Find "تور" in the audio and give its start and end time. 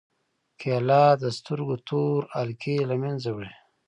1.87-2.19